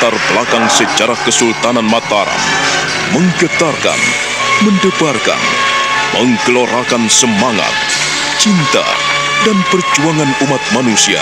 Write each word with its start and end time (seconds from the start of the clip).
latar 0.00 0.16
belakang 0.32 0.64
sejarah 0.72 1.20
Kesultanan 1.28 1.84
Mataram, 1.84 2.40
menggetarkan, 3.12 4.00
mendebarkan, 4.64 5.36
menggelorakan 6.16 7.04
semangat, 7.04 7.68
cinta, 8.40 8.80
dan 9.44 9.60
perjuangan 9.68 10.32
umat 10.48 10.62
manusia 10.72 11.20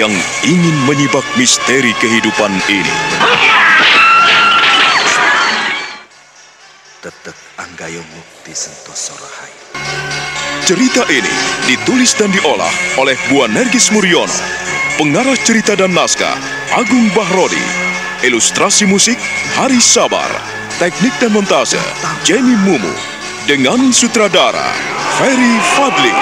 yang 0.00 0.08
ingin 0.48 0.76
menyibak 0.88 1.28
misteri 1.36 1.92
kehidupan 2.00 2.56
ini. 2.72 2.96
Tetek 7.04 7.36
Anggayo 7.60 8.00
Mukti 8.16 8.56
Sentoso 8.56 9.12
Rahayu. 9.12 9.60
Cerita 10.64 11.04
ini 11.12 11.36
ditulis 11.68 12.16
dan 12.16 12.32
diolah 12.32 12.72
oleh 12.96 13.20
Bu 13.28 13.44
Nergis 13.44 13.92
Muriono, 13.92 14.32
pengarah 14.96 15.36
cerita 15.36 15.76
dan 15.76 15.92
naskah 15.92 16.32
Agung 16.72 17.12
Bahrodi, 17.12 17.85
ilustrasi 18.26 18.90
musik 18.90 19.14
Hari 19.54 19.78
Sabar, 19.78 20.26
teknik 20.82 21.14
dan 21.22 21.30
montase 21.30 21.78
Jenny 22.26 22.58
Mumu, 22.66 22.90
dengan 23.46 23.94
sutradara 23.94 24.74
Ferry 25.14 25.54
Fadli. 25.78 26.14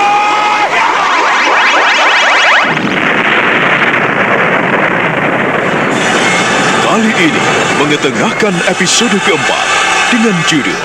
Kali 6.84 7.12
ini 7.24 7.44
mengetengahkan 7.80 8.54
episode 8.68 9.16
keempat 9.24 9.66
dengan 10.12 10.36
judul 10.44 10.80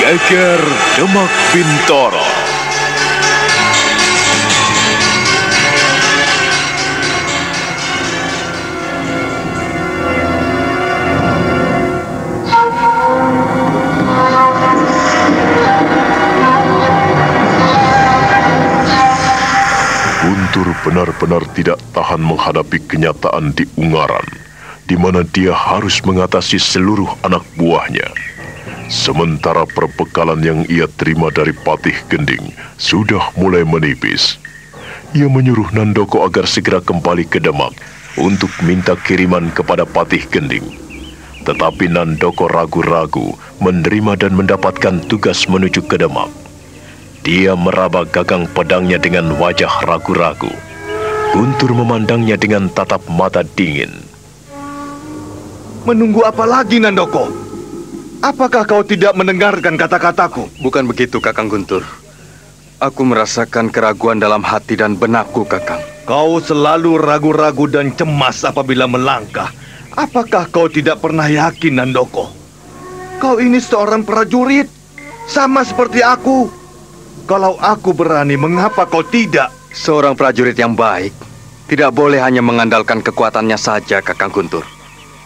Geger 0.00 0.60
Demak 0.96 1.32
Bintoro. 1.52 2.23
Benar-benar 20.94 21.42
tidak 21.58 21.82
tahan 21.90 22.22
menghadapi 22.22 22.78
kenyataan 22.86 23.50
di 23.50 23.66
Ungaran, 23.74 24.22
di 24.86 24.94
mana 24.94 25.26
dia 25.26 25.50
harus 25.50 25.98
mengatasi 26.06 26.54
seluruh 26.54 27.10
anak 27.26 27.42
buahnya. 27.58 28.06
Sementara 28.86 29.66
perbekalan 29.66 30.38
yang 30.46 30.62
ia 30.70 30.86
terima 30.86 31.34
dari 31.34 31.50
Patih 31.50 31.98
Gending 32.06 32.54
sudah 32.78 33.34
mulai 33.34 33.66
menipis. 33.66 34.38
Ia 35.18 35.26
menyuruh 35.26 35.74
Nandoko 35.74 36.22
agar 36.22 36.46
segera 36.46 36.78
kembali 36.78 37.26
ke 37.26 37.42
Demak 37.42 37.74
untuk 38.14 38.54
minta 38.62 38.94
kiriman 38.94 39.50
kepada 39.50 39.82
Patih 39.82 40.22
Gending. 40.30 40.78
Tetapi 41.42 41.90
Nandoko 41.90 42.46
ragu-ragu 42.46 43.34
menerima 43.58 44.14
dan 44.14 44.38
mendapatkan 44.38 45.02
tugas 45.10 45.50
menuju 45.50 45.90
ke 45.90 45.98
Demak. 45.98 46.30
Dia 47.26 47.58
meraba 47.58 48.06
gagang 48.06 48.46
pedangnya 48.46 49.02
dengan 49.02 49.34
wajah 49.42 49.82
ragu-ragu. 49.82 50.54
Guntur 51.34 51.74
memandangnya 51.74 52.38
dengan 52.38 52.70
tatap 52.70 53.10
mata 53.10 53.42
dingin. 53.42 53.90
Menunggu 55.82 56.22
apa 56.22 56.46
lagi, 56.46 56.78
Nandoko? 56.78 57.26
Apakah 58.22 58.62
kau 58.62 58.86
tidak 58.86 59.18
mendengarkan 59.18 59.74
kata-kataku? 59.74 60.46
Bukan 60.62 60.86
begitu, 60.86 61.18
Kakang 61.18 61.50
Guntur. 61.50 61.82
Aku 62.78 63.02
merasakan 63.02 63.66
keraguan 63.74 64.22
dalam 64.22 64.46
hati 64.46 64.78
dan 64.78 64.94
benakku, 64.94 65.42
Kakang. 65.42 65.82
Kau 66.06 66.38
selalu 66.38 67.02
ragu-ragu 67.02 67.66
dan 67.66 67.90
cemas 67.98 68.46
apabila 68.46 68.86
melangkah. 68.86 69.50
Apakah 69.98 70.46
kau 70.54 70.70
tidak 70.70 71.02
pernah 71.02 71.26
yakin, 71.26 71.82
Nandoko? 71.82 72.30
Kau 73.18 73.42
ini 73.42 73.58
seorang 73.58 74.06
prajurit, 74.06 74.70
sama 75.26 75.66
seperti 75.66 75.98
aku. 75.98 76.46
Kalau 77.26 77.58
aku 77.58 77.90
berani, 77.90 78.38
mengapa 78.38 78.86
kau 78.86 79.02
tidak? 79.02 79.63
Seorang 79.74 80.14
prajurit 80.14 80.54
yang 80.54 80.78
baik 80.78 81.10
tidak 81.66 81.90
boleh 81.90 82.22
hanya 82.22 82.38
mengandalkan 82.38 83.02
kekuatannya 83.02 83.58
saja, 83.58 83.98
Kakang 83.98 84.30
Guntur. 84.30 84.62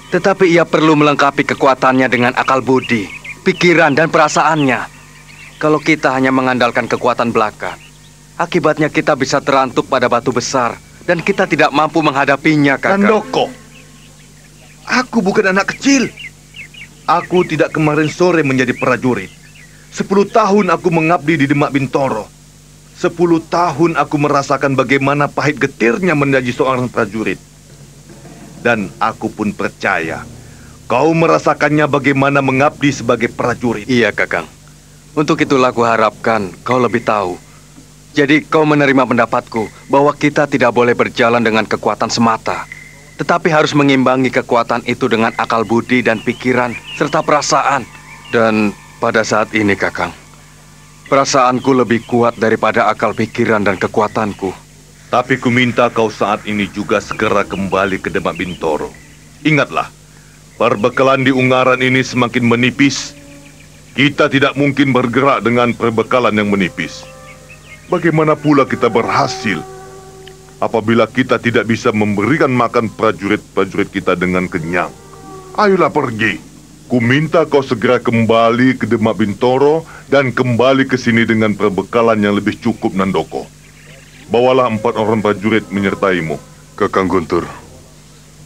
Tetapi 0.09 0.49
ia 0.49 0.65
perlu 0.65 0.97
melengkapi 0.97 1.45
kekuatannya 1.45 2.09
dengan 2.09 2.33
akal 2.33 2.65
budi, 2.65 3.05
pikiran, 3.45 3.93
dan 3.93 4.09
perasaannya. 4.09 4.89
Kalau 5.61 5.77
kita 5.77 6.17
hanya 6.17 6.33
mengandalkan 6.33 6.89
kekuatan 6.89 7.29
belaka, 7.29 7.77
akibatnya 8.41 8.89
kita 8.89 9.13
bisa 9.21 9.45
terantuk 9.45 9.85
pada 9.85 10.09
batu 10.09 10.33
besar 10.33 10.81
dan 11.05 11.21
kita 11.21 11.45
tidak 11.45 11.69
mampu 11.69 12.01
menghadapinya, 12.01 12.81
Kakang. 12.81 13.05
Nandoko, 13.05 13.53
aku 14.89 15.21
bukan 15.21 15.53
anak 15.53 15.77
kecil. 15.77 16.09
Aku 17.05 17.45
tidak 17.45 17.77
kemarin 17.77 18.09
sore 18.09 18.41
menjadi 18.41 18.73
prajurit. 18.73 19.29
Sepuluh 19.93 20.25
tahun 20.25 20.73
aku 20.73 20.89
mengabdi 20.89 21.41
di 21.41 21.47
Demak 21.49 21.73
Bintoro. 21.73 22.38
Sepuluh 22.99 23.39
tahun 23.39 23.95
aku 23.95 24.19
merasakan 24.19 24.75
bagaimana 24.75 25.31
pahit 25.31 25.63
getirnya 25.63 26.19
menjadi 26.19 26.51
seorang 26.51 26.91
prajurit. 26.91 27.39
Dan 28.59 28.91
aku 28.99 29.31
pun 29.31 29.55
percaya 29.55 30.27
kau 30.91 31.15
merasakannya 31.15 31.87
bagaimana 31.87 32.43
mengabdi 32.43 32.91
sebagai 32.91 33.31
prajurit. 33.31 33.87
Iya, 33.87 34.11
Kakang. 34.11 34.51
Untuk 35.15 35.39
itulah 35.39 35.71
aku 35.71 35.87
harapkan 35.87 36.51
kau 36.67 36.83
lebih 36.83 37.07
tahu. 37.07 37.39
Jadi 38.19 38.43
kau 38.43 38.67
menerima 38.67 39.07
pendapatku 39.07 39.71
bahwa 39.87 40.11
kita 40.17 40.51
tidak 40.51 40.75
boleh 40.75 40.99
berjalan 40.99 41.39
dengan 41.39 41.63
kekuatan 41.69 42.11
semata. 42.11 42.67
Tetapi 43.15 43.47
harus 43.47 43.79
mengimbangi 43.79 44.35
kekuatan 44.35 44.83
itu 44.91 45.07
dengan 45.07 45.31
akal 45.39 45.63
budi 45.63 46.03
dan 46.03 46.19
pikiran 46.19 46.75
serta 46.99 47.23
perasaan. 47.23 47.87
Dan 48.35 48.75
pada 48.99 49.23
saat 49.23 49.55
ini, 49.55 49.79
Kakang, 49.79 50.11
perasaanku 51.09 51.73
lebih 51.73 52.05
kuat 52.05 52.37
daripada 52.37 52.93
akal 52.93 53.17
pikiran 53.17 53.65
dan 53.65 53.81
kekuatanku. 53.81 54.53
Tapi 55.09 55.41
ku 55.41 55.49
minta 55.49 55.89
kau 55.89 56.13
saat 56.13 56.45
ini 56.45 56.69
juga 56.69 57.01
segera 57.01 57.41
kembali 57.49 57.97
ke 57.97 58.13
Demak 58.13 58.37
Bintoro. 58.37 58.93
Ingatlah, 59.41 59.89
perbekalan 60.61 61.25
di 61.25 61.33
Ungaran 61.33 61.81
ini 61.81 62.05
semakin 62.05 62.45
menipis. 62.45 63.17
Kita 63.97 64.29
tidak 64.29 64.55
mungkin 64.55 64.93
bergerak 64.93 65.43
dengan 65.43 65.73
perbekalan 65.73 66.37
yang 66.37 66.53
menipis. 66.53 67.03
Bagaimana 67.89 68.37
pula 68.37 68.69
kita 68.69 68.93
berhasil 68.93 69.65
apabila 70.61 71.09
kita 71.09 71.41
tidak 71.41 71.65
bisa 71.65 71.89
memberikan 71.89 72.53
makan 72.53 72.93
prajurit-prajurit 72.93 73.89
kita 73.89 74.13
dengan 74.13 74.45
kenyang? 74.45 74.93
Ayolah 75.57 75.89
pergi. 75.89 76.48
Ku 76.89 77.05
minta 77.05 77.45
kau 77.45 77.61
segera 77.61 78.01
kembali 78.01 78.81
ke 78.81 78.89
Demak 78.89 79.21
Bintoro 79.21 79.85
dan 80.09 80.33
kembali 80.33 80.89
ke 80.89 80.97
sini 80.97 81.29
dengan 81.29 81.53
perbekalan 81.53 82.17
yang 82.17 82.33
lebih 82.33 82.57
cukup, 82.57 82.97
Nandoko. 82.97 83.45
Bawalah 84.33 84.73
empat 84.73 84.97
orang 84.97 85.21
prajurit 85.21 85.69
menyertaimu. 85.69 86.41
Kakang 86.81 87.11
Guntur, 87.11 87.45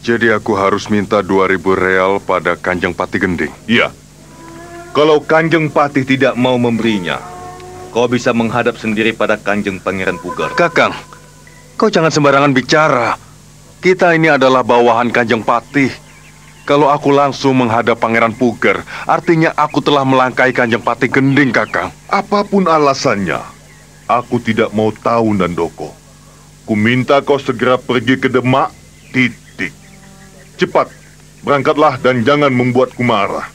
jadi 0.03 0.35
aku 0.35 0.59
harus 0.59 0.91
minta 0.91 1.23
2000 1.23 1.63
real 1.79 2.19
pada 2.19 2.59
Kanjeng 2.59 2.91
Pati 2.91 3.21
Gending. 3.23 3.53
Iya. 3.71 3.95
Kalau 4.91 5.23
Kanjeng 5.23 5.71
Patih 5.71 6.03
tidak 6.03 6.35
mau 6.35 6.59
memberinya, 6.59 7.23
kau 7.95 8.11
bisa 8.11 8.35
menghadap 8.35 8.75
sendiri 8.75 9.15
pada 9.15 9.39
Kanjeng 9.39 9.79
Pangeran 9.79 10.19
Pugar. 10.19 10.51
Kakang, 10.59 10.91
kau 11.79 11.87
jangan 11.87 12.11
sembarangan 12.11 12.51
bicara. 12.51 13.15
Kita 13.79 14.11
ini 14.11 14.27
adalah 14.27 14.67
bawahan 14.67 15.07
Kanjeng 15.07 15.41
Patih. 15.41 15.89
Kalau 16.63 16.87
aku 16.87 17.11
langsung 17.11 17.59
menghadap 17.59 17.99
Pangeran 17.99 18.31
Puger, 18.31 18.87
artinya 19.03 19.51
aku 19.59 19.83
telah 19.83 20.07
melangkai 20.07 20.55
Kanjeng 20.55 20.79
Pati 20.79 21.11
Gending, 21.11 21.51
Kakang. 21.51 21.91
Apa 22.07 22.47
pun 22.47 22.71
alasannya, 22.71 23.43
aku 24.07 24.39
tidak 24.39 24.71
mau 24.71 24.87
tahu, 24.95 25.35
Nandoko. 25.35 25.91
Ku 26.63 26.79
minta 26.79 27.19
kau 27.19 27.35
segera 27.35 27.75
pergi 27.75 28.15
ke 28.15 28.31
Demak, 28.31 28.71
titik. 29.11 29.75
Cepat, 30.55 30.87
berangkatlah 31.43 31.99
dan 31.99 32.23
jangan 32.23 32.55
membuatku 32.55 33.03
marah. 33.03 33.51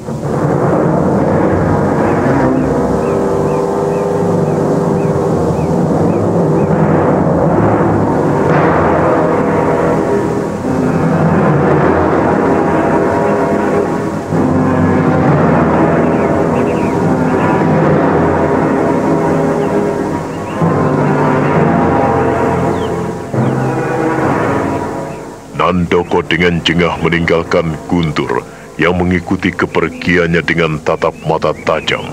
Nandoko 25.68 26.24
dengan 26.24 26.64
jengah 26.64 26.96
meninggalkan 27.04 27.76
Guntur 27.92 28.40
yang 28.80 28.96
mengikuti 28.96 29.52
kepergiannya 29.52 30.40
dengan 30.40 30.80
tatap 30.80 31.12
mata 31.28 31.52
tajam. 31.68 32.08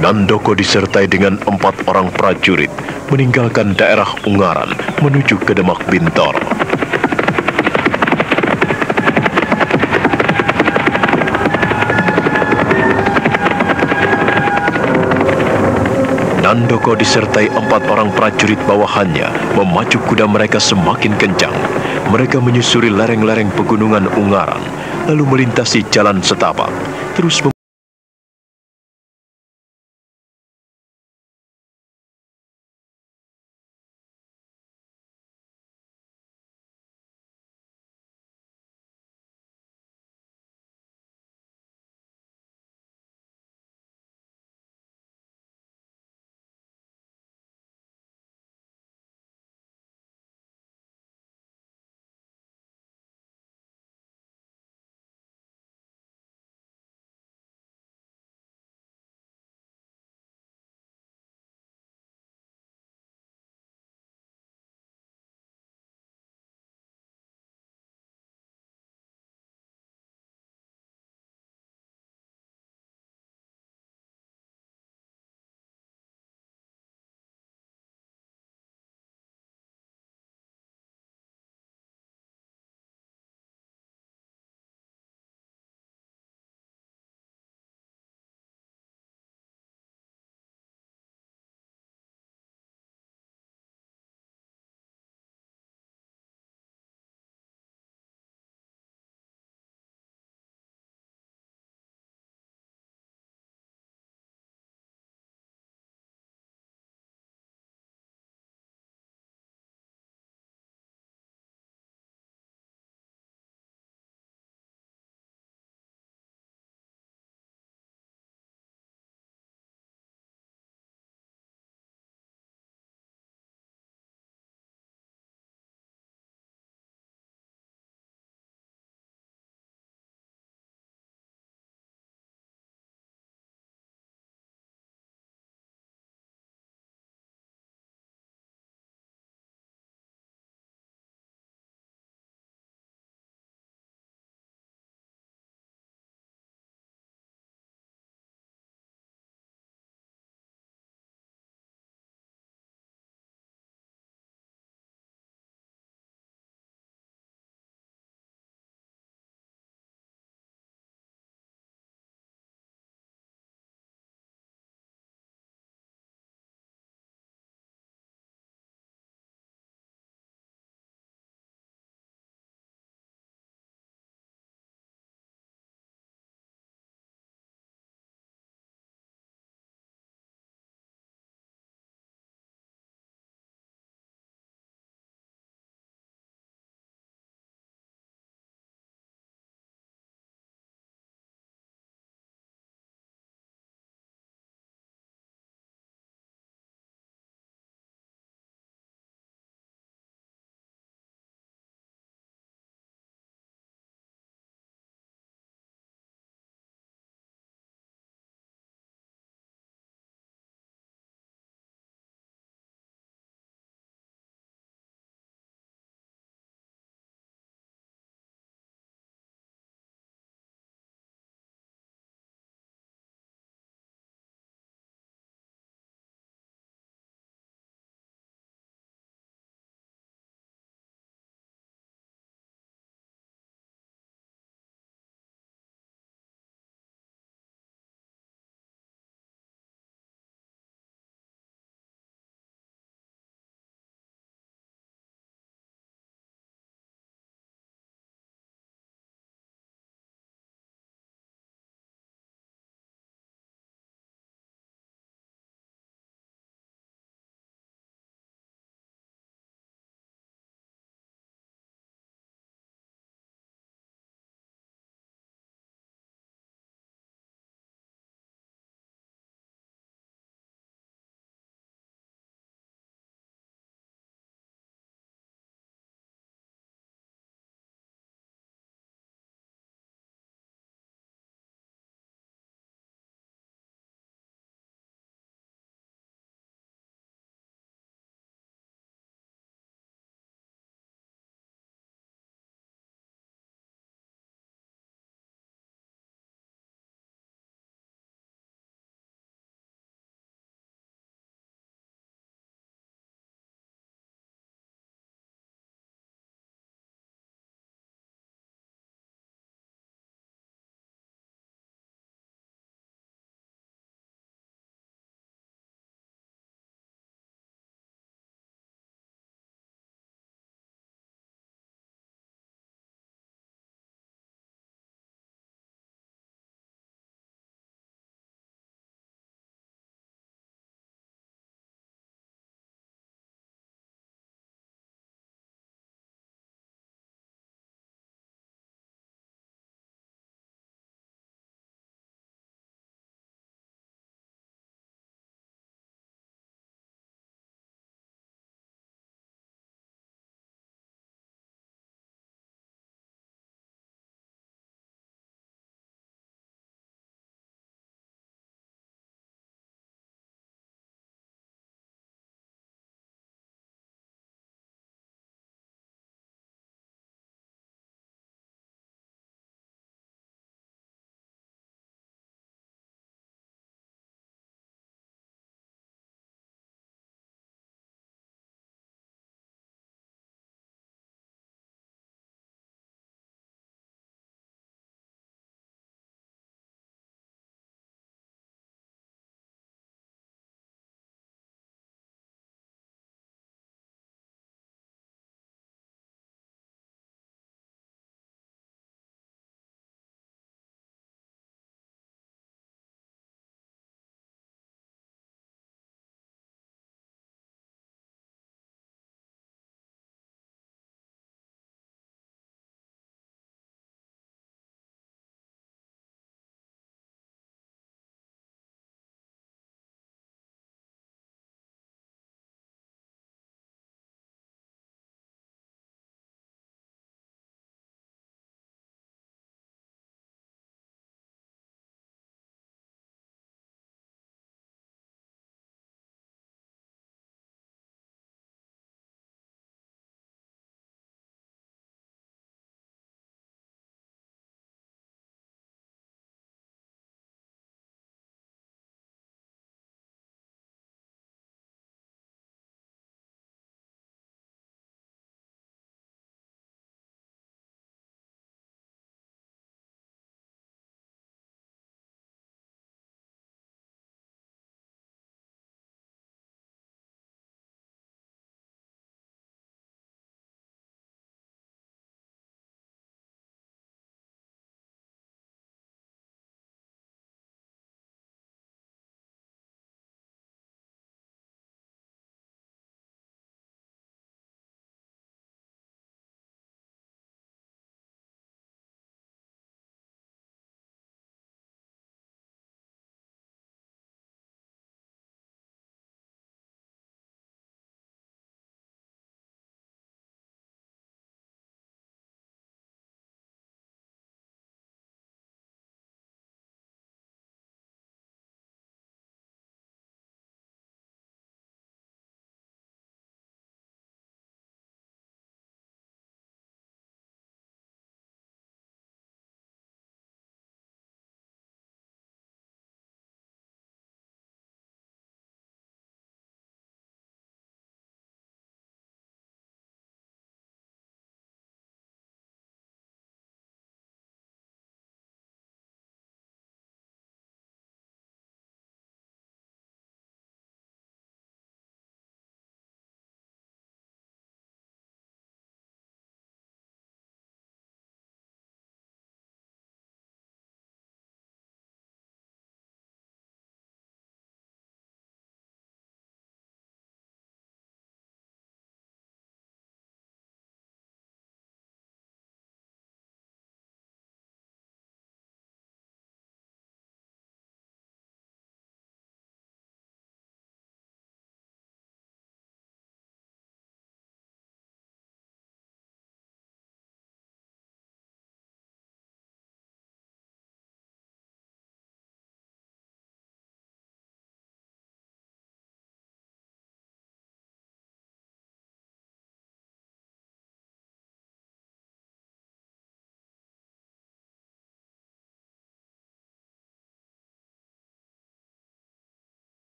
Nandoko 0.00 0.56
disertai 0.56 1.04
dengan 1.04 1.36
empat 1.44 1.84
orang 1.84 2.08
prajurit 2.08 2.72
meninggalkan 3.12 3.76
daerah 3.76 4.08
Ungaran 4.24 4.72
menuju 5.04 5.44
ke 5.44 5.52
Demak 5.52 5.84
Bintoro. 5.92 6.53
Handoko 16.54 16.94
disertai 16.94 17.50
empat 17.50 17.82
orang 17.90 18.14
prajurit 18.14 18.62
bawahannya 18.62 19.58
memacu 19.58 19.98
kuda 20.06 20.22
mereka 20.30 20.62
semakin 20.62 21.10
kencang. 21.18 21.50
Mereka 22.14 22.38
menyusuri 22.38 22.94
lereng-lereng 22.94 23.50
pegunungan 23.58 24.06
Ungaran, 24.14 24.62
lalu 25.10 25.26
melintasi 25.26 25.82
jalan 25.90 26.22
setapak, 26.22 26.70
terus 27.18 27.42